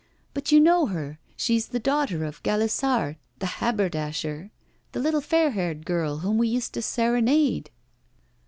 But 0.33 0.51
you 0.51 0.59
know 0.59 0.87
her, 0.87 1.19
she's 1.37 1.67
the 1.67 1.79
daughter 1.79 2.25
of 2.25 2.41
Gallissard, 2.41 3.17
the 3.37 3.45
haberdasher 3.45 4.49
the 4.93 4.99
little 4.99 5.21
fair 5.21 5.51
haired 5.51 5.85
girl 5.85 6.17
whom 6.25 6.39
we 6.39 6.47
used 6.47 6.73
to 6.73 6.81
serenade! 6.81 7.69